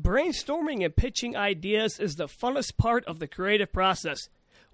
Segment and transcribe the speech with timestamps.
[0.00, 4.18] Brainstorming and pitching ideas is the funnest part of the creative process.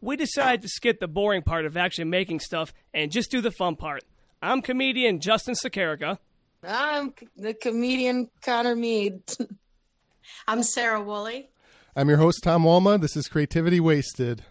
[0.00, 3.50] We decided to skip the boring part of actually making stuff and just do the
[3.50, 4.04] fun part.
[4.40, 6.18] I'm comedian Justin Sakarica.
[6.62, 9.22] I'm the comedian Connor Mead.
[10.46, 11.50] I'm Sarah Woolley.
[11.96, 13.00] I'm your host, Tom Walma.
[13.00, 14.44] This is Creativity Wasted.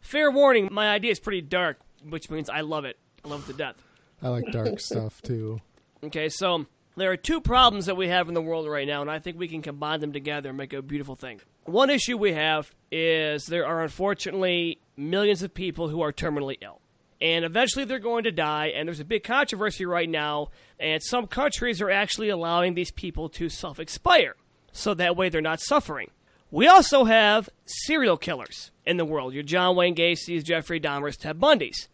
[0.00, 1.78] Fair warning, my idea is pretty dark,
[2.08, 2.96] which means I love it.
[3.24, 3.76] I love it to death.
[4.22, 5.60] I like dark stuff too.
[6.02, 6.64] Okay, so
[7.00, 9.38] there are two problems that we have in the world right now, and I think
[9.38, 11.40] we can combine them together and make a beautiful thing.
[11.64, 16.80] One issue we have is there are unfortunately millions of people who are terminally ill.
[17.20, 20.48] And eventually they're going to die, and there's a big controversy right now,
[20.78, 24.36] and some countries are actually allowing these people to self expire,
[24.72, 26.10] so that way they're not suffering.
[26.50, 29.34] We also have serial killers in the world.
[29.34, 31.88] Your John Wayne Gacy's, Jeffrey Dahmer's, Ted Bundy's.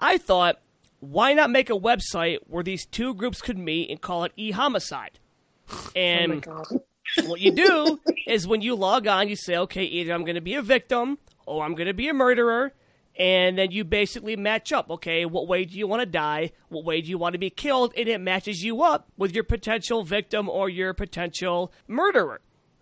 [0.00, 0.58] I thought,
[1.00, 5.18] why not make a website where these two groups could meet and call it e-homicide?
[5.96, 6.82] And oh
[7.24, 10.40] what you do is when you log on, you say, okay, either I'm going to
[10.40, 12.72] be a victim or I'm going to be a murderer.
[13.18, 14.90] And then you basically match up.
[14.90, 16.52] Okay, what way do you want to die?
[16.68, 17.92] What way do you want to be killed?
[17.96, 22.40] And it matches you up with your potential victim or your potential murderer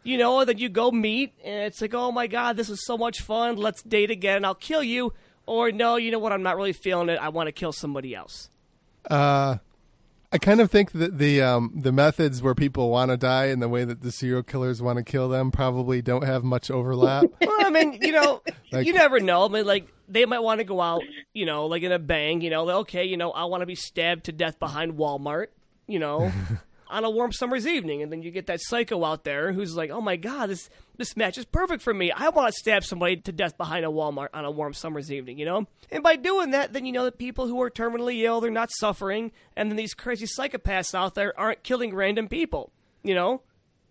[0.08, 2.96] you know, then you go meet, and it's like, oh my god, this is so
[2.96, 3.56] much fun.
[3.56, 4.42] Let's date again.
[4.42, 5.12] I'll kill you.
[5.48, 6.32] Or no, you know what?
[6.32, 7.18] I'm not really feeling it.
[7.20, 8.50] I want to kill somebody else.
[9.10, 9.56] Uh,
[10.30, 13.62] I kind of think that the um, the methods where people want to die and
[13.62, 17.24] the way that the serial killers want to kill them probably don't have much overlap.
[17.40, 19.46] well, I mean, you know, like, you never know.
[19.46, 22.42] I mean, like they might want to go out, you know, like in a bang.
[22.42, 25.46] You know, like, okay, you know, I want to be stabbed to death behind Walmart.
[25.86, 26.30] You know,
[26.90, 29.90] on a warm summer's evening, and then you get that psycho out there who's like,
[29.90, 32.10] "Oh my god, this this match is perfect for me.
[32.10, 35.38] I want to stab somebody to death behind a Walmart on a warm summer's evening."
[35.38, 38.40] You know, and by doing that, then you know that people who are terminally ill,
[38.40, 42.72] they're not suffering, and then these crazy psychopaths out there aren't killing random people.
[43.02, 43.42] You know,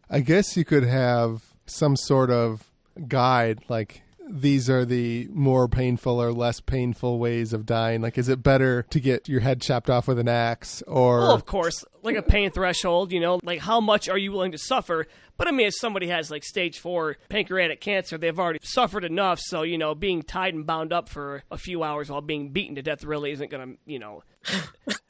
[0.10, 2.72] I guess you could have some sort of
[3.08, 8.02] guide, like these are the more painful or less painful ways of dying?
[8.02, 11.20] Like, is it better to get your head chopped off with an axe or?
[11.20, 14.52] Well, of course, like a pain threshold, you know, like how much are you willing
[14.52, 15.08] to suffer?
[15.38, 19.40] But I mean, if somebody has like stage four pancreatic cancer, they've already suffered enough.
[19.40, 22.76] So, you know, being tied and bound up for a few hours while being beaten
[22.76, 24.24] to death really isn't going to, you know,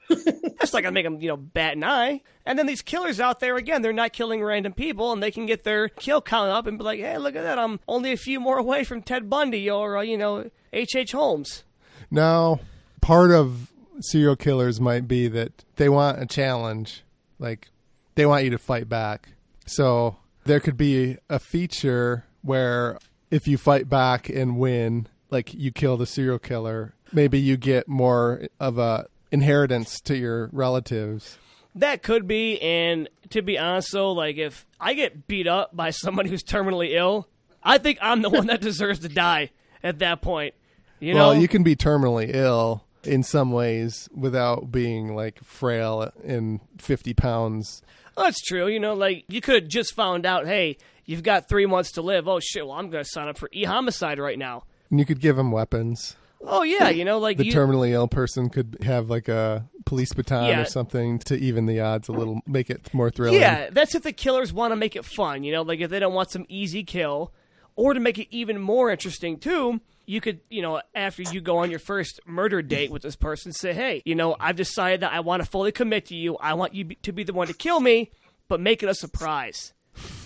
[0.09, 2.21] that's not going to make them, you know, bat an eye.
[2.45, 5.45] And then these killers out there, again, they're not killing random people and they can
[5.45, 7.59] get their kill count up and be like, hey, look at that.
[7.59, 10.95] I'm only a few more away from Ted Bundy or, uh, you know, H.H.
[10.95, 11.11] H.
[11.11, 11.63] Holmes.
[12.09, 12.59] Now,
[13.01, 17.03] part of serial killers might be that they want a challenge.
[17.39, 17.69] Like,
[18.15, 19.29] they want you to fight back.
[19.65, 22.97] So there could be a feature where
[23.29, 27.87] if you fight back and win, like you kill the serial killer, maybe you get
[27.87, 31.37] more of a inheritance to your relatives.
[31.75, 35.91] That could be, and to be honest, though, like if I get beat up by
[35.91, 37.27] somebody who's terminally ill,
[37.61, 39.51] I think I'm the one that deserves to die
[39.83, 40.55] at that point.
[40.99, 46.11] You well, know, you can be terminally ill in some ways without being like frail
[46.23, 47.81] and 50 pounds.
[48.15, 48.67] Well, that's true.
[48.67, 52.27] You know, like you could just found out, hey, you've got three months to live.
[52.27, 52.65] Oh shit!
[52.65, 54.63] Well, I'm going to sign up for e homicide right now.
[54.89, 56.15] And you could give them weapons.
[56.41, 60.13] Oh yeah, you know, like the you, terminally ill person could have like a police
[60.13, 60.61] baton Yeah.
[60.61, 63.39] or something to even the odds a little, make it more thrilling.
[63.39, 65.43] Yeah, that's if the killers want to make it fun.
[65.43, 67.33] You know, like if they don't want some easy kill,
[67.75, 69.81] or to make it even more interesting too.
[70.09, 73.51] You could, you know, after you go on your first murder date with this person,
[73.51, 76.37] say, "Hey, you know, I've decided that I want to fully commit to you.
[76.37, 78.11] I want you be- to be the one to kill me,
[78.47, 79.73] but make it a surprise."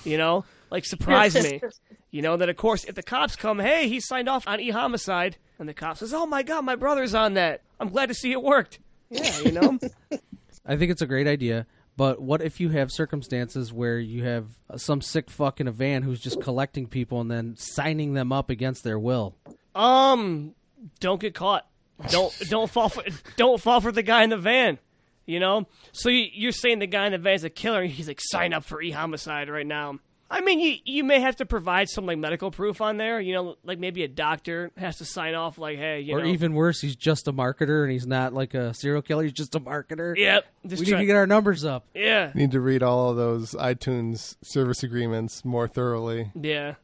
[0.03, 1.61] You know, like surprise me.
[2.11, 5.37] You know, that of course, if the cops come, hey, he signed off on e-homicide,
[5.61, 7.61] and the cop says, "Oh my God, my brother's on that.
[7.79, 8.79] I'm glad to see it worked."
[9.09, 9.79] Yeah, you know.
[10.65, 11.65] I think it's a great idea.
[11.97, 16.03] But what if you have circumstances where you have some sick fuck in a van
[16.03, 19.35] who's just collecting people and then signing them up against their will?
[19.75, 20.55] Um,
[20.99, 21.67] don't get caught.
[22.09, 23.03] Don't don't fall for
[23.37, 24.79] don't fall for the guy in the van.
[25.25, 25.67] You know.
[25.91, 27.81] So you, you're saying the guy in the van is a killer?
[27.81, 29.99] and He's like, sign up for e-homicide right now.
[30.33, 33.19] I mean, you you may have to provide some like medical proof on there.
[33.19, 36.27] You know, like maybe a doctor has to sign off, like, hey, you or know,
[36.27, 39.23] even worse, he's just a marketer and he's not like a serial killer.
[39.23, 40.15] He's just a marketer.
[40.15, 41.85] yep, we just need to get our numbers up.
[41.93, 46.31] yeah, Need to read all of those iTunes service agreements more thoroughly.
[46.41, 46.75] yeah.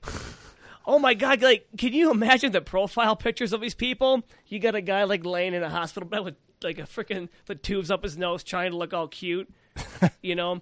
[0.89, 1.42] Oh my god!
[1.42, 4.24] Like, can you imagine the profile pictures of these people?
[4.48, 7.56] You got a guy like laying in a hospital bed with like a freaking the
[7.56, 9.50] tubes up his nose, trying to look all cute.
[10.21, 10.62] you know,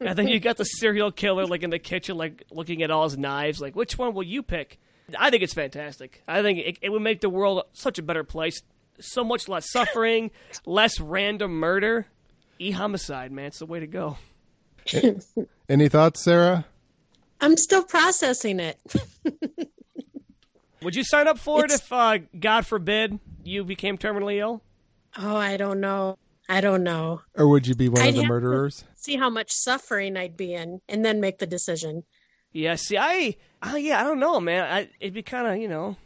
[0.00, 3.04] and then you got the serial killer like in the kitchen, like looking at all
[3.04, 3.60] his knives.
[3.60, 4.78] Like, which one will you pick?
[5.18, 6.22] I think it's fantastic.
[6.26, 8.62] I think it, it would make the world such a better place.
[9.00, 10.30] So much less suffering,
[10.66, 12.06] less random murder.
[12.58, 14.16] E homicide, man, it's the way to go.
[15.68, 16.66] Any thoughts, Sarah?
[17.40, 18.78] I'm still processing it.
[20.82, 24.62] Would you sign up for it if, uh, God forbid, you became terminally ill?
[25.16, 26.18] Oh, I don't know.
[26.48, 27.22] I don't know.
[27.36, 28.84] Or would you be one I'd of the murderers?
[28.94, 32.04] See how much suffering I'd be in and then make the decision.
[32.52, 34.64] Yeah, see, I, I yeah, I don't know, man.
[34.64, 35.96] I, it'd be kind of, you know,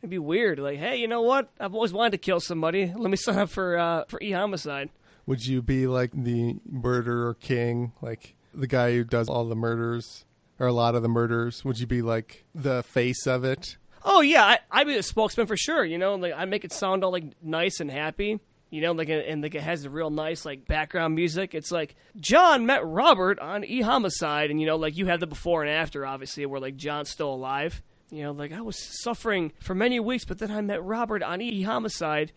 [0.00, 0.58] it'd be weird.
[0.58, 1.50] Like, hey, you know what?
[1.58, 2.92] I've always wanted to kill somebody.
[2.96, 4.90] Let me sign up for uh, for e homicide.
[5.26, 10.24] Would you be like the murderer king, like the guy who does all the murders
[10.58, 11.64] or a lot of the murders?
[11.64, 13.76] Would you be like the face of it?
[14.04, 15.84] Oh yeah, I, I'd be the spokesman for sure.
[15.84, 18.40] You know, like I make it sound all like nice and happy.
[18.70, 21.54] You know, like and like it has a real nice like background music.
[21.54, 25.26] It's like John met Robert on E Homicide, and you know, like you have the
[25.26, 27.82] before and after, obviously, where like John's still alive.
[28.10, 31.40] You know, like I was suffering for many weeks, but then I met Robert on
[31.40, 32.32] E Homicide,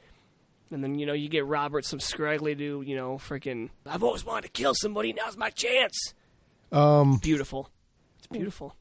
[0.70, 2.88] and then you know you get Robert some scraggly dude.
[2.88, 5.12] You know, freaking I've always wanted to kill somebody.
[5.12, 6.14] Now's my chance.
[6.72, 7.70] Um, Beautiful.
[8.20, 8.76] It's beautiful.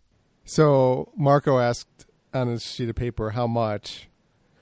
[0.44, 4.08] so Marco asked on his sheet of paper how much.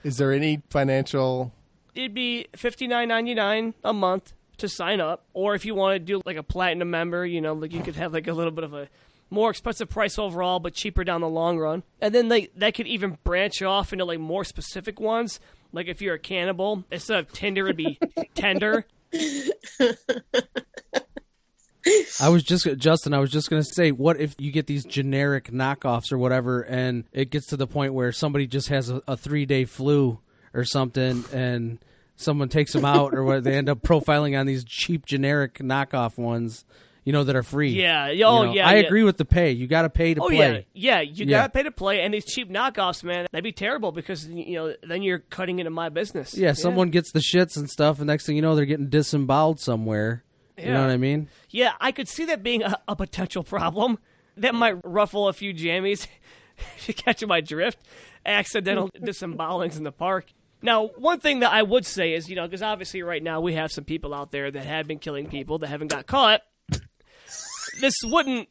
[0.05, 1.53] Is there any financial?
[1.99, 5.95] It'd be fifty nine ninety nine a month to sign up, or if you want
[5.95, 8.53] to do like a platinum member, you know, like you could have like a little
[8.53, 8.89] bit of a
[9.31, 11.83] more expensive price overall, but cheaper down the long run.
[12.01, 15.41] And then like that could even branch off into like more specific ones.
[15.73, 17.99] Like if you're a cannibal, instead of Tinder, it'd be
[18.35, 18.87] tender.
[22.21, 23.13] I was just Justin.
[23.13, 27.05] I was just gonna say, what if you get these generic knockoffs or whatever, and
[27.13, 30.21] it gets to the point where somebody just has a, a three day flu
[30.55, 31.79] or something, and
[32.17, 33.45] someone takes them out, or what?
[33.45, 36.65] They end up profiling on these cheap generic knockoff ones,
[37.05, 37.71] you know, that are free.
[37.71, 38.07] Yeah.
[38.07, 38.67] Oh, you Oh know, yeah.
[38.69, 38.87] I yeah.
[38.87, 39.53] agree with the pay.
[39.53, 40.67] You got to pay to Oh play.
[40.75, 41.01] yeah, yeah.
[41.01, 41.39] You Yeah.
[41.39, 44.75] gotta pay to play, and these cheap knockoffs, man, that'd be terrible because you know
[44.83, 46.35] then you're cutting into my business.
[46.37, 49.61] Yeah, someone gets the shits and stuff, and next thing you know, they're getting disemboweled
[49.61, 50.25] somewhere.
[50.57, 51.29] You know what I mean?
[51.51, 54.01] Yeah, I could see that being a, a potential problem.
[54.39, 56.09] That might ruffle a few jammies.
[56.77, 57.79] if you catch my drift,
[58.27, 60.27] accidental disembowelings in the park.
[60.61, 63.55] Now, one thing that I would say is, you know, because obviously right now we
[63.55, 66.43] have some people out there that have been killing people that haven't got caught.
[67.81, 68.49] This wouldn't,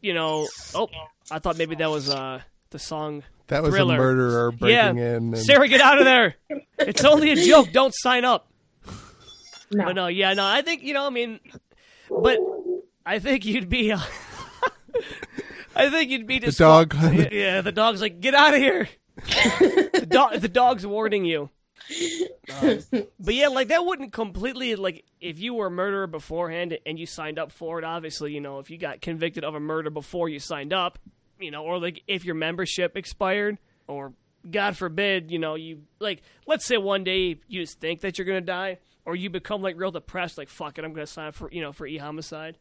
[0.00, 0.48] you know.
[0.74, 0.88] Oh,
[1.30, 2.40] I thought maybe that was uh
[2.70, 3.22] the song.
[3.48, 3.94] That was Thriller.
[3.94, 5.34] a murderer breaking yeah, in.
[5.34, 6.34] And, Sarah, get out of there.
[6.78, 7.70] It's only a joke.
[7.72, 8.48] Don't sign up.
[9.70, 9.84] No.
[9.84, 11.40] But no, yeah, no, I think you know, I mean,
[12.10, 12.38] but
[13.06, 13.92] I think you'd be.
[13.92, 14.00] Uh,
[15.76, 16.94] I think you'd be the dog.
[17.32, 18.88] Yeah, the dog's like, get out of here.
[19.24, 21.50] The dog, the dog's warning you.
[22.62, 22.78] Um,
[23.20, 27.06] but yeah, like that wouldn't completely like if you were a murderer beforehand and you
[27.06, 27.84] signed up for it.
[27.84, 30.98] Obviously, you know if you got convicted of a murder before you signed up,
[31.38, 34.12] you know, or like if your membership expired, or
[34.50, 38.26] God forbid, you know, you like let's say one day you just think that you're
[38.26, 41.34] gonna die, or you become like real depressed, like fuck it, I'm gonna sign up
[41.34, 42.56] for you know for e homicide,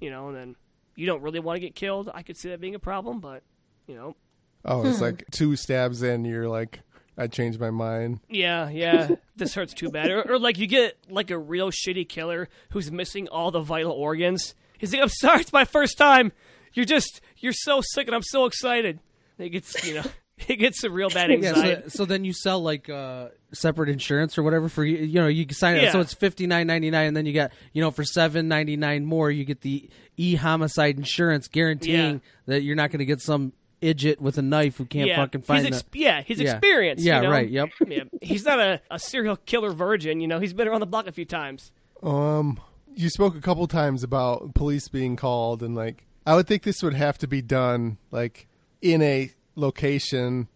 [0.00, 0.56] you know, and then
[0.96, 2.10] you don't really want to get killed.
[2.12, 3.42] I could see that being a problem, but
[3.86, 4.16] you know,
[4.64, 6.24] oh, it's like two stabs in.
[6.24, 6.80] You're like,
[7.16, 8.20] I changed my mind.
[8.28, 9.08] Yeah, yeah.
[9.36, 10.10] this hurts too bad.
[10.10, 13.92] Or, or like you get like a real shitty killer who's missing all the vital
[13.92, 14.54] organs.
[14.78, 16.32] He's like, I'm sorry, it's my first time.
[16.74, 18.98] You're just, you're so sick, and I'm so excited.
[19.38, 20.04] It gets, you know,
[20.48, 24.38] it gets some real bad Yeah, so, so then you sell like uh, separate insurance
[24.38, 24.98] or whatever for you.
[24.98, 25.82] You know, you can sign it.
[25.84, 25.92] Yeah.
[25.92, 28.76] So it's fifty nine ninety nine, and then you got you know for seven ninety
[28.76, 32.18] nine more, you get the e homicide insurance guaranteeing Yeah.
[32.46, 33.52] that you're not going to get some
[33.82, 36.52] idiot with a knife who can't yeah, fucking find he's ex- the- yeah, he's Yeah.
[36.52, 37.04] experienced.
[37.04, 37.30] Yeah, you know?
[37.30, 37.48] right.
[37.50, 37.68] Yep.
[37.88, 40.20] Yeah, he's not a, a serial killer virgin.
[40.20, 41.72] You know, he's been around the block a few times.
[42.02, 42.58] Um,
[42.94, 46.82] you spoke a couple times about police being called, and like, I would think this
[46.82, 48.46] would have to be done like
[48.80, 50.48] in a location,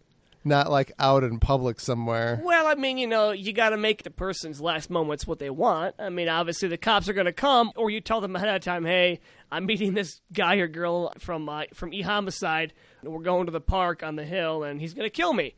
[0.47, 2.41] not like out in public somewhere.
[2.43, 5.49] Well, I mean, you know, you got to make the person's last moments what they
[5.49, 5.95] want.
[5.99, 8.61] I mean, obviously the cops are going to come, or you tell them ahead of
[8.61, 9.19] time, "Hey,
[9.51, 12.73] I'm meeting this guy or girl from uh, from E Homicide.
[13.01, 15.55] and We're going to the park on the hill, and he's going to kill me."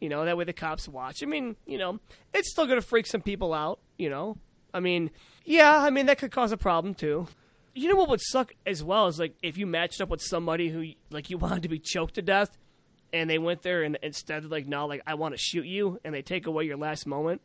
[0.00, 1.22] You know, that way the cops watch.
[1.22, 2.00] I mean, you know,
[2.34, 3.78] it's still going to freak some people out.
[3.98, 4.36] You know,
[4.74, 5.10] I mean,
[5.44, 7.28] yeah, I mean that could cause a problem too.
[7.74, 10.68] You know what would suck as well is like if you matched up with somebody
[10.68, 12.58] who like you wanted to be choked to death,
[13.12, 16.00] and they went there and instead of like no, like I want to shoot you,
[16.04, 17.40] and they take away your last moment.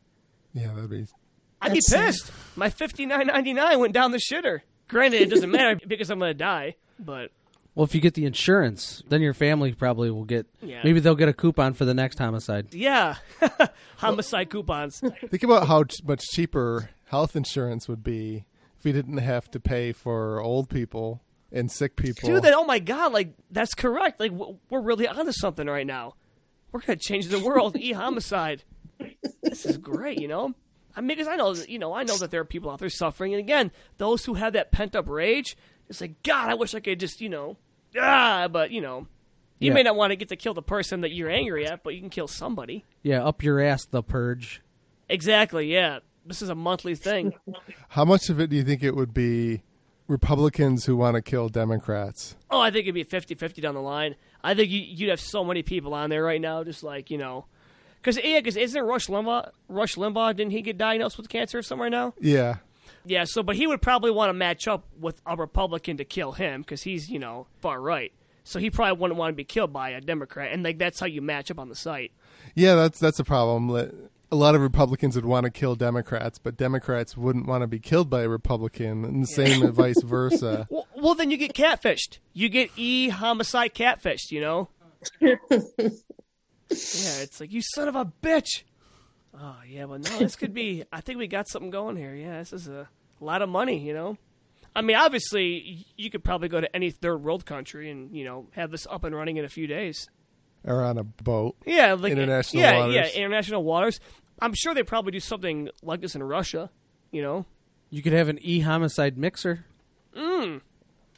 [0.53, 1.05] Yeah, that'd be.
[1.62, 2.05] I'd be That's sad.
[2.07, 2.31] pissed.
[2.55, 4.62] My fifty nine ninety nine went down the shitter.
[4.88, 7.31] Granted, it doesn't matter because I'm gonna die, but
[7.75, 10.45] Well, if you get the insurance, then your family probably will get.
[10.62, 10.81] Yeah.
[10.83, 12.74] Maybe they'll get a coupon for the next homicide.
[12.74, 13.15] yeah,
[13.97, 15.00] homicide coupons.
[15.00, 18.45] Think about how much cheaper health insurance would be
[18.77, 21.21] if we didn't have to pay for old people
[21.57, 22.29] and sick people.
[22.29, 24.19] Dude, that oh my god, like that's correct.
[24.19, 26.13] Like we're really onto something right now.
[26.71, 27.75] We're gonna change the world.
[27.79, 28.63] E homicide.
[29.41, 30.53] This is great, you know.
[30.95, 32.79] I mean, because I know, that, you know, I know that there are people out
[32.79, 35.55] there suffering, and again, those who have that pent up rage,
[35.89, 37.57] it's like God, I wish I could just, you know,
[37.99, 39.07] ah, but you know,
[39.59, 39.73] you Yeah.
[39.73, 42.01] may not want to get to kill the person that you're angry at, but you
[42.01, 42.83] can kill somebody.
[43.03, 44.61] Yeah, up your ass, the purge.
[45.09, 45.71] Exactly.
[45.71, 45.99] Yeah.
[46.25, 47.33] This is a monthly thing.
[47.89, 49.61] How much of it do you think it would be
[50.07, 52.35] Republicans who want to kill Democrats?
[52.49, 54.15] Oh, I think it'd be 50-50 down the line.
[54.43, 57.17] I think you, you'd have so many people on there right now, just like you
[57.17, 57.45] know,
[58.01, 59.51] because yeah, because isn't Rush Limbaugh?
[59.67, 62.13] Rush Limbaugh didn't he get diagnosed with cancer or somewhere now?
[62.19, 62.57] Yeah.
[63.05, 63.25] Yeah.
[63.25, 66.61] So, but he would probably want to match up with a Republican to kill him
[66.61, 68.13] because he's you know far right.
[68.43, 71.05] So he probably wouldn't want to be killed by a Democrat, and like that's how
[71.05, 72.11] you match up on the site.
[72.55, 74.09] Yeah, that's that's a problem.
[74.29, 77.79] A lot of Republicans would want to kill Democrats, but Democrats wouldn't want to be
[77.79, 80.67] killed by a Republican, and the same and vice versa.
[80.69, 82.19] Well, well, then you get catfished.
[82.34, 84.31] You get e homicide catfished.
[84.31, 84.69] You know.
[85.22, 85.38] yeah,
[86.69, 88.63] it's like you son of a bitch.
[89.34, 90.84] Oh yeah, well no, this could be.
[90.91, 92.13] I think we got something going here.
[92.13, 92.89] Yeah, this is a
[93.22, 93.77] lot of money.
[93.79, 94.17] You know.
[94.75, 98.48] I mean, obviously, you could probably go to any third world country and you know
[98.51, 100.10] have this up and running in a few days.
[100.67, 101.55] Or on a boat.
[101.65, 102.95] Yeah, like International yeah, waters.
[102.95, 104.00] yeah, international waters.
[104.39, 106.69] I'm sure they probably do something like this in Russia.
[107.12, 107.45] You know.
[107.89, 109.65] You could have an e homicide mixer.
[110.15, 110.62] Mm.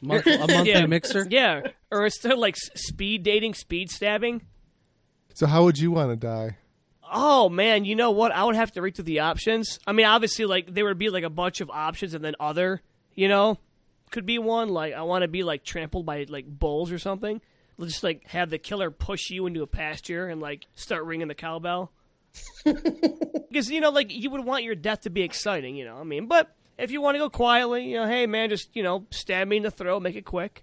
[0.02, 0.86] Month, a monthly Yeah.
[0.86, 1.26] mixer.
[1.28, 4.42] Yeah, or instead of like speed dating, speed stabbing.
[5.34, 6.56] So how would you want to die?
[7.12, 8.30] Oh man, you know what?
[8.30, 9.80] I would have to read through the options.
[9.86, 12.82] I mean, obviously, like there would be like a bunch of options, and then other,
[13.14, 13.58] you know,
[14.12, 14.68] could be one.
[14.68, 17.40] Like I want to be like trampled by like bulls or something.
[17.86, 21.34] Just like have the killer push you into a pasture and like start ringing the
[21.34, 21.92] cowbell.
[23.50, 25.96] Because you know, like you would want your death to be exciting, you know.
[25.96, 28.82] I mean, but if you want to go quietly, you know, hey man, just you
[28.84, 30.62] know, stab me in the throat, make it quick.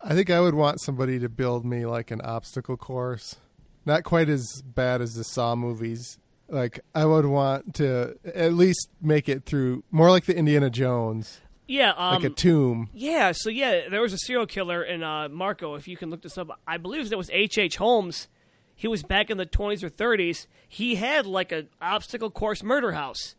[0.00, 3.36] I think I would want somebody to build me like an obstacle course.
[3.84, 6.18] Not quite as bad as the Saw movies.
[6.48, 11.40] Like I would want to at least make it through more like the Indiana Jones,
[11.66, 12.90] Yeah, um, like a tomb.
[12.94, 15.74] Yeah, so yeah, there was a serial killer in uh, Marco.
[15.74, 17.58] If you can look this up, I believe it was H.
[17.58, 17.76] H.
[17.76, 18.28] Holmes.
[18.74, 20.46] He was back in the twenties or thirties.
[20.68, 23.34] He had like a obstacle course murder house,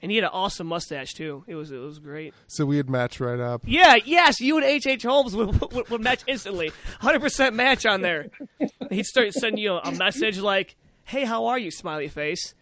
[0.00, 1.44] and he had an awesome mustache too.
[1.46, 2.34] It was it was great.
[2.46, 3.62] So we'd match right up.
[3.64, 4.86] Yeah, yes, you and H.
[4.86, 5.02] H.
[5.02, 6.70] Holmes would, would, would match instantly,
[7.00, 8.28] hundred percent match on there.
[8.90, 12.54] He'd start sending you a message like, "Hey, how are you?" Smiley face.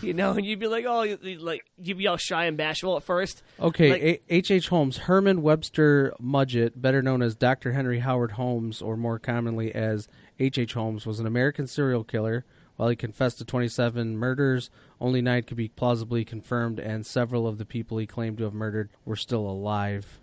[0.10, 3.02] You know, and you'd be like, "Oh, like you'd be all shy and bashful at
[3.04, 3.42] first.
[3.60, 4.50] Okay, Like- A- H.
[4.50, 4.68] H.
[4.68, 7.72] Holmes, Herman Webster Mudgett, better known as Dr.
[7.72, 10.56] Henry Howard Holmes, or more commonly as H.
[10.58, 10.72] H.
[10.74, 12.44] Holmes, was an American serial killer.
[12.76, 14.70] While he confessed to 27 murders,
[15.02, 18.54] only nine could be plausibly confirmed, and several of the people he claimed to have
[18.54, 20.18] murdered were still alive.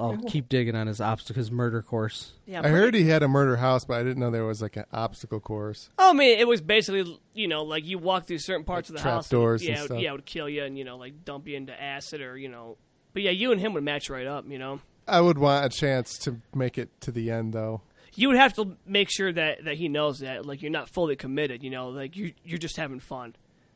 [0.00, 2.32] I'll keep digging on his obstacle, his murder course.
[2.46, 4.76] Yeah, I heard he had a murder house, but I didn't know there was like
[4.76, 5.90] an obstacle course.
[5.98, 8.96] Oh, I mean, it was basically, you know, like you walk through certain parts of
[8.96, 9.28] the trap house.
[9.28, 10.00] doors yeah, and it would- stuff.
[10.02, 12.48] yeah, it would kill you and you know, like dump you into acid or you
[12.48, 12.76] know.
[13.12, 14.44] But yeah, you and him would match right up.
[14.48, 17.80] You know, I would want a chance to make it to the end, though.
[18.14, 21.16] you would have to make sure that that he knows that, like you're not fully
[21.16, 21.62] committed.
[21.62, 23.34] You know, like you you're just having fun.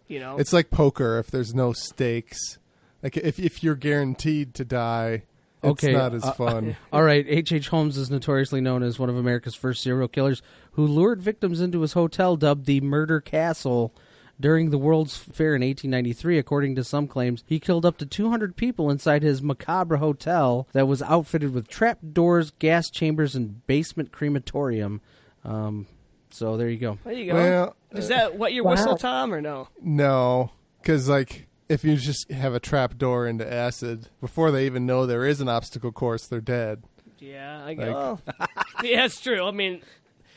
[0.09, 2.59] You know, It's like poker if there's no stakes.
[3.03, 5.23] Like if if you're guaranteed to die,
[5.63, 6.77] it's Okay, not as uh, fun.
[6.93, 7.53] All right, H.
[7.53, 7.69] H.
[7.69, 10.43] Holmes is notoriously known as one of America's first serial killers
[10.73, 13.95] who lured victims into his hotel dubbed the Murder Castle.
[14.41, 18.57] During the World's Fair in 1893, according to some claims, he killed up to 200
[18.57, 24.11] people inside his macabre hotel that was outfitted with trap doors, gas chambers, and basement
[24.11, 25.01] crematorium.
[25.45, 25.87] Um,
[26.31, 26.99] so there you go.
[27.05, 27.35] there you go.
[27.35, 29.69] well, Is that what your whistle, Tom, or no?
[29.81, 30.51] no,
[30.81, 35.07] because like if you just have a trap door into acid before they even know
[35.07, 36.83] there is an obstacle course, they're dead.
[37.19, 38.19] Yeah, I Like- go.
[38.83, 39.47] yeah, it's true.
[39.47, 39.81] I mean,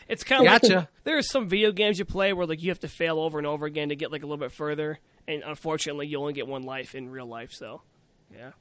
[0.07, 0.89] it's kind of like Gotcha.
[1.03, 3.47] there are some video games you play where like you have to fail over and
[3.47, 6.61] over again to get like a little bit further, and unfortunately, you only get one
[6.63, 7.51] life in real life.
[7.51, 7.81] So,
[8.33, 8.51] yeah.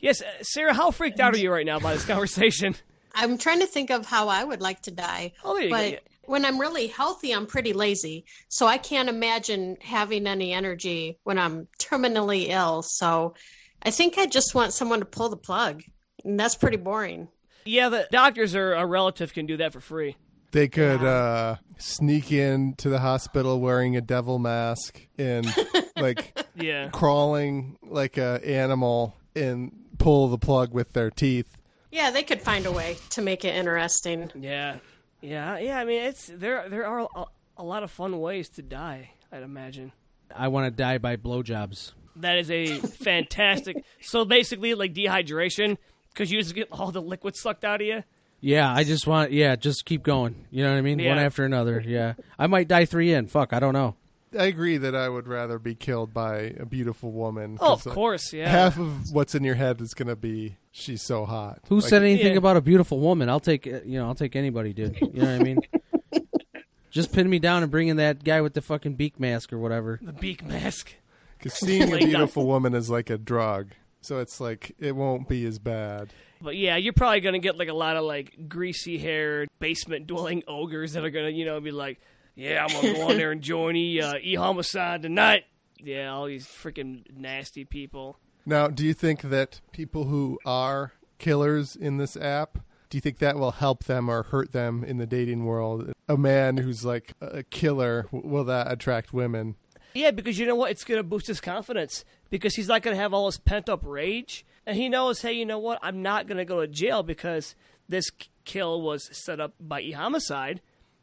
[0.00, 2.74] Yes, uh, Sarah, how freaked out are you right now by this conversation?
[3.14, 5.32] I'm trying to think of how I would like to die.
[5.44, 5.76] Oh, there you go.
[5.76, 5.98] but Yeah.
[6.28, 8.24] When I'm really healthy, I'm pretty lazy.
[8.48, 12.82] So I can't imagine having any energy when I'm terminally ill.
[12.82, 13.34] So
[13.82, 15.82] I think I just want someone to pull the plug.
[16.24, 17.28] And that's pretty boring.
[17.64, 20.16] Yeah, the doctors or a relative can do that for free.
[20.52, 25.46] They could uh, sneak in to the hospital wearing a devil mask and
[25.96, 26.88] like Yeah.
[26.88, 31.56] crawling like a animal and pull the plug with their teeth.
[31.90, 34.30] Yeah, they could find a way to make it interesting.
[34.34, 34.76] Yeah.
[35.20, 35.58] Yeah.
[35.58, 35.78] Yeah.
[35.78, 36.68] I mean, it's there.
[36.68, 37.24] There are a,
[37.56, 39.10] a lot of fun ways to die.
[39.32, 39.92] I'd imagine.
[40.34, 41.92] I want to die by blowjobs.
[42.16, 43.84] That is a fantastic.
[44.00, 45.76] so basically, like dehydration,
[46.12, 48.02] because you just get all the liquid sucked out of you.
[48.40, 49.32] Yeah, I just want.
[49.32, 50.46] Yeah, just keep going.
[50.50, 50.98] You know what I mean?
[50.98, 51.10] Yeah.
[51.10, 51.82] One after another.
[51.84, 53.26] Yeah, I might die three in.
[53.26, 53.96] Fuck, I don't know.
[54.38, 57.56] I agree that I would rather be killed by a beautiful woman.
[57.60, 58.32] Oh, of 'cause, uh, course.
[58.32, 58.48] Yeah.
[58.50, 61.60] Half of what's in your head is going to be she's so hot.
[61.68, 62.38] Who Like, said anything Yeah.
[62.38, 63.28] about a beautiful woman?
[63.28, 64.96] I'll take uh, you know I'll take anybody, dude.
[65.00, 65.58] You know what I mean?
[66.90, 69.58] Just pin me down and bring in that guy with the fucking beak mask or
[69.58, 69.98] whatever.
[70.02, 70.94] The beak mask.
[71.36, 73.72] Because seeing a beautiful woman is like a drug.
[74.00, 76.08] So it's like it won't be as bad.
[76.40, 80.42] But yeah, you're probably gonna get like a lot of like greasy haired basement dwelling
[80.48, 82.00] ogres that are gonna, you know, be like,
[82.36, 85.44] Yeah, I'm gonna go on there and join E uh, E homicide tonight.
[85.80, 88.18] Yeah, all these freaking nasty people.
[88.48, 93.18] Now, do you think that people who are killers in this app, do you think
[93.18, 95.92] that will help them or hurt them in the dating world?
[96.08, 99.56] A man who's like a killer, will that attract women?
[99.92, 100.70] Yeah, because you know what?
[100.70, 103.68] It's going to boost his confidence because he's not going to have all this pent
[103.68, 104.46] up rage.
[104.64, 105.78] And he knows, hey, you know what?
[105.82, 107.54] I'm not going to go to jail because
[107.86, 108.06] this
[108.46, 110.62] kill was set up by e homicide.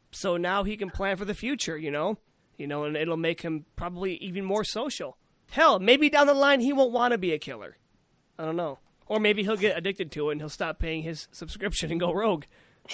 [0.09, 2.17] So now he can plan for the future, you know?
[2.57, 5.15] You know, and it'll make him probably even more social.
[5.51, 7.77] Hell, maybe down the line he won't want to be a killer.
[8.37, 8.79] I don't know.
[9.07, 12.11] Or maybe he'll get addicted to it and he'll stop paying his subscription and go
[12.11, 12.45] rogue.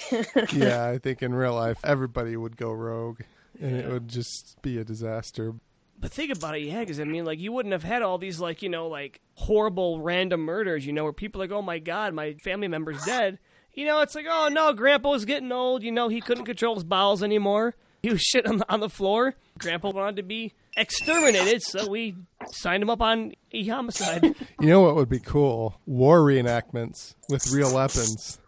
[0.54, 3.22] yeah, I think in real life, everybody would go rogue
[3.60, 5.54] and it would just be a disaster.
[6.00, 8.40] But think about it, yeah, because I mean, like, you wouldn't have had all these,
[8.40, 11.80] like, you know, like horrible random murders, you know, where people are like, oh my
[11.80, 13.38] god, my family member's dead.
[13.74, 15.84] You know, it's like, oh no, Grandpa was getting old.
[15.84, 17.76] You know, he couldn't control his bowels anymore.
[18.02, 19.36] He was shit on the, on the floor.
[19.60, 22.16] Grandpa wanted to be exterminated, so we
[22.52, 24.36] signed him up on e homicide.
[24.60, 25.80] You know what would be cool?
[25.88, 28.40] War reenactments with real weapons.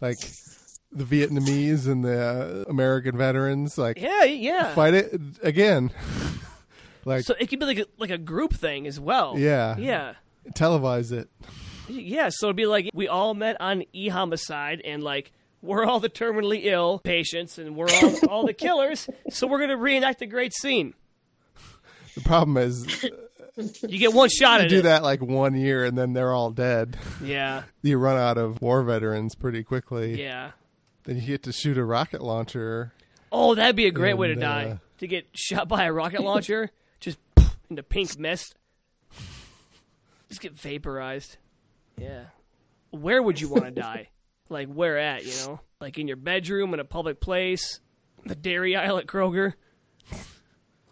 [0.00, 0.18] Like
[0.92, 4.74] the Vietnamese and the American veterans, like yeah, yeah.
[4.74, 5.90] fight it again.
[7.04, 9.34] like So it could be like a, like a group thing as well.
[9.36, 9.76] Yeah.
[9.76, 10.14] Yeah.
[10.52, 11.28] televise it.
[11.88, 16.00] Yeah, so it'd be like we all met on e homicide and like we're all
[16.00, 20.26] the terminally ill patients and we're all, all the killers, so we're gonna reenact a
[20.26, 20.94] great scene.
[22.16, 23.04] The problem is
[23.88, 24.82] You get one shot you at do it.
[24.82, 26.96] that like one year and then they're all dead.
[27.22, 30.20] Yeah, You run out of war veterans pretty quickly.
[30.22, 30.50] yeah.
[31.04, 32.92] Then you get to shoot a rocket launcher.
[33.30, 34.64] Oh, that'd be a great way to And, die.
[34.72, 37.18] uh, To get shot by a rocket launcher, just
[37.70, 38.54] into pink mist.
[40.28, 41.36] Just get vaporized.
[41.96, 42.24] Yeah.
[42.90, 44.08] Where would you want to die?
[44.48, 45.60] Like where at, you know?
[45.80, 47.80] Like in your bedroom, in a public place,
[48.24, 49.54] the dairy aisle at Kroger.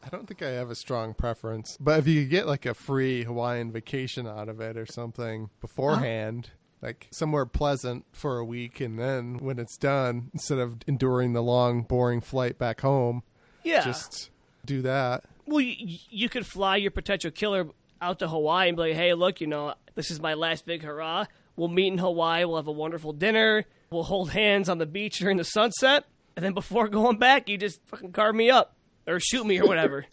[0.04, 2.74] I don't think I have a strong preference, but if you could get like a
[2.74, 6.50] free Hawaiian vacation out of it or something beforehand,
[6.82, 11.42] like somewhere pleasant for a week, and then when it's done, instead of enduring the
[11.42, 13.22] long, boring flight back home,
[13.62, 13.82] Yeah.
[13.84, 14.30] just
[14.66, 15.24] do that.
[15.46, 17.68] Well, you, you could fly your potential killer
[18.00, 20.82] out to Hawaii and be like, hey, look, you know, this is my last big
[20.82, 21.26] hurrah.
[21.56, 22.44] We'll meet in Hawaii.
[22.44, 23.64] We'll have a wonderful dinner.
[23.90, 26.04] We'll hold hands on the beach during the sunset.
[26.36, 28.74] And then before going back, you just fucking carve me up
[29.06, 30.06] or shoot me or whatever.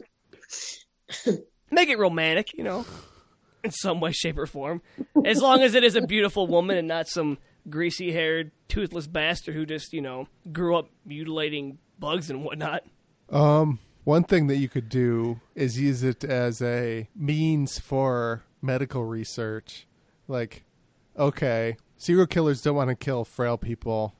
[1.72, 2.86] Make it romantic, you know,
[3.64, 4.82] in some way, shape, or form.
[5.26, 7.38] As long as it is a beautiful woman and not some
[7.70, 12.84] greasy haired, toothless bastard who just, you know, grew up mutilating bugs and whatnot.
[13.30, 19.06] Um, one thing that you could do is use it as a means for medical
[19.06, 19.88] research.
[20.28, 20.64] Like,
[21.18, 24.16] okay, serial killers don't want to kill frail people.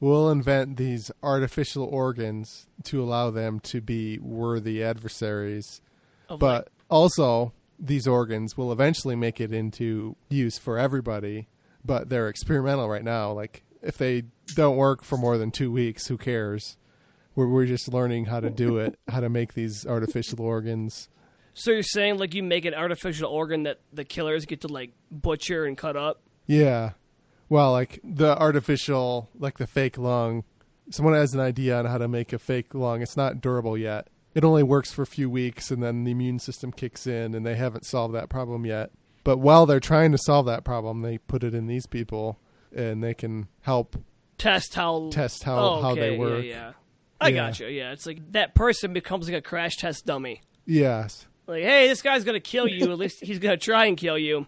[0.00, 5.80] We'll invent these artificial organs to allow them to be worthy adversaries.
[6.28, 11.48] Oh, of, But also, these organs will eventually make it into use for everybody,
[11.84, 13.32] but they're experimental right now.
[13.32, 16.76] Like, if they don't work for more than two weeks, who cares?
[17.34, 21.08] We're, we're just learning how to do it, how to make these artificial organs.
[21.54, 24.92] So you're saying like you make an artificial organ that the killers get to like
[25.10, 26.20] butcher and cut up?
[26.46, 26.92] Yeah.
[27.48, 30.44] Well, like the artificial, like the fake lung.
[30.90, 33.00] Someone has an idea on how to make a fake lung.
[33.02, 34.08] It's not durable yet.
[34.34, 37.46] It only works for a few weeks and then the immune system kicks in and
[37.46, 38.90] they haven't solved that problem yet.
[39.22, 42.38] But while they're trying to solve that problem, they put it in these people
[42.74, 43.96] and they can help
[44.36, 46.44] Test how test how, oh, how they work.
[46.44, 46.72] Yeah, yeah.
[47.20, 47.34] I Yeah.
[47.36, 47.70] gotcha.
[47.70, 50.42] Yeah, it's like that person becomes like a crash test dummy.
[50.66, 51.26] Yes.
[51.46, 52.90] Like, hey, this guy's gonna kill you.
[52.90, 54.46] At least he's gonna try and kill you.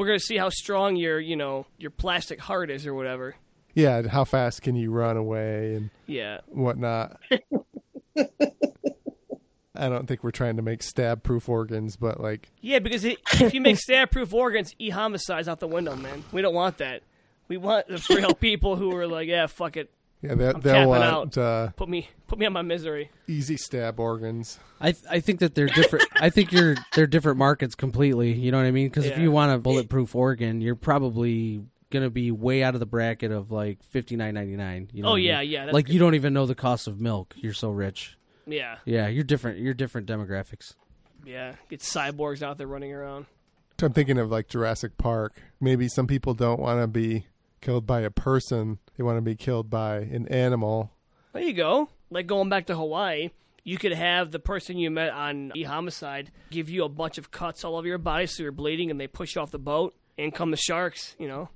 [0.00, 3.34] We're gonna see how strong your, you know, your plastic heart is or whatever.
[3.74, 6.38] Yeah, how fast can you run away and Yeah.
[6.48, 7.20] whatnot.
[9.76, 13.18] I don't think we're trying to make stab proof organs, but like Yeah, because it,
[13.34, 16.24] if you make stab-proof organs, e-homicide's out the window, man.
[16.32, 17.02] We don't want that.
[17.48, 19.90] We want the frail people who are like, yeah, fuck it,
[20.22, 21.38] yeah, that, I'm they'll tapping want out.
[21.38, 23.10] uh, put me, put me on my misery.
[23.26, 24.58] easy stab organs.
[24.80, 26.06] I I think that they're different.
[26.20, 28.32] I think you're they're different markets completely.
[28.32, 28.88] You know what I mean?
[28.88, 32.86] Because if you want a bulletproof organ, you're probably gonna be way out of the
[32.86, 34.88] bracket of like fifty nine ninety nine.
[34.92, 35.50] You know Oh, what I yeah, mean?
[35.50, 35.92] yeah, Like good.
[35.94, 37.34] you don't even know the cost of milk.
[37.36, 38.16] You're so rich.
[38.46, 39.58] Yeah, Yeah, you're different.
[39.58, 40.74] You're different demographics.
[41.24, 41.54] yeah.
[41.68, 43.26] Get cyborgs out there running around.
[43.82, 45.40] I'm thinking of like Jurassic Park.
[45.60, 47.26] Maybe some people don't want to be
[47.60, 50.92] killed by a person; they want to be killed by an animal.
[51.32, 51.88] There you go.
[52.10, 53.30] Like going back to Hawaii,
[53.64, 57.30] you could have the person you met on e homicide give you a bunch of
[57.30, 59.94] cuts all over your body so you're bleeding, and they push you off the boat,
[60.18, 61.14] and come the sharks.
[61.18, 61.48] You know.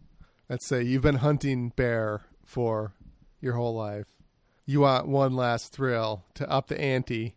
[0.48, 2.92] Let's say you've been hunting bear for
[3.40, 4.08] your whole life.
[4.66, 7.36] You want one last thrill to up the ante.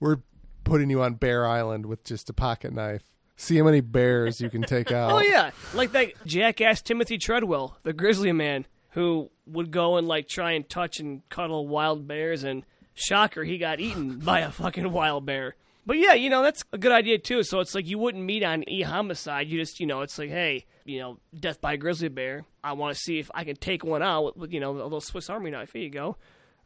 [0.00, 0.18] We're
[0.64, 3.15] putting you on Bear Island with just a pocket knife.
[3.36, 5.12] See how many bears you can take oh, out.
[5.12, 10.26] Oh yeah, like that jackass Timothy Treadwell, the grizzly man who would go and like
[10.26, 14.90] try and touch and cuddle wild bears, and shocker, he got eaten by a fucking
[14.90, 15.54] wild bear.
[15.84, 17.42] But yeah, you know that's a good idea too.
[17.42, 19.48] So it's like you wouldn't meet on e homicide.
[19.48, 22.44] You just you know it's like hey, you know, death by grizzly bear.
[22.64, 24.82] I want to see if I can take one out with, with you know a
[24.82, 25.72] little Swiss Army knife.
[25.72, 26.16] Here you go.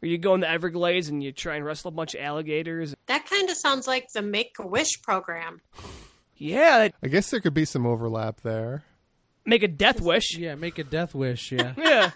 [0.02, 2.94] Or you go in the Everglades and you try and wrestle a bunch of alligators.
[3.06, 5.60] That kind of sounds like the Make a Wish program.
[6.40, 8.82] Yeah, that- I guess there could be some overlap there.
[9.44, 10.36] make a death wish.
[10.36, 11.52] Yeah, make a death wish.
[11.52, 11.74] Yeah.
[11.78, 12.10] Yeah,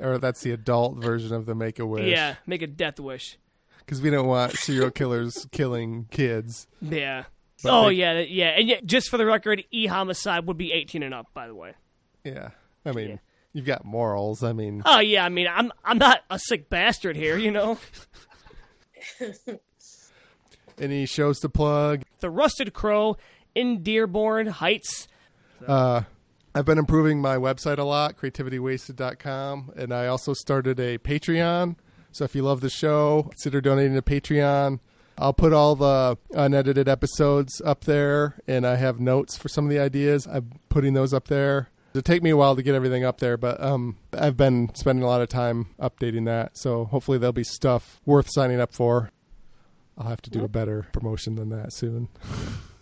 [0.00, 2.06] Or that's the adult version of the Make a Wish.
[2.10, 3.38] yeah, make a death wish.
[3.80, 6.66] Because we don't want serial killers killing kids.
[6.80, 7.24] Yeah.
[7.62, 10.72] But oh they- yeah, yeah, and yeah, just for the record, e homicide would be
[10.72, 11.26] 18 and up.
[11.34, 11.74] By the way.
[12.24, 12.50] Yeah.
[12.84, 13.16] I mean, Yeah.
[13.52, 14.42] you've got morals.
[14.44, 17.78] I mean, Oh yeah, I mean, I'm I'm not a sick bastard here, you know.
[20.78, 22.02] any shows to plug?
[22.20, 23.16] The Rusted Crow
[23.56, 25.08] in Dearborn Heights.
[25.66, 26.02] Uh,
[26.54, 31.76] I've been improving my website a lot, creativitywasted.com, and I also started a Patreon.
[32.12, 34.80] So if you love the show, consider donating to Patreon.
[35.18, 39.70] I'll put all the unedited episodes up there, and I have notes for some of
[39.70, 40.26] the ideas.
[40.26, 41.70] I'm putting those up there.
[41.92, 45.02] It'll take me a while to get everything up there, but um, I've been spending
[45.02, 46.58] a lot of time updating that.
[46.58, 49.10] So hopefully there'll be stuff worth signing up for.
[49.96, 52.08] I'll have to do a better promotion than that soon.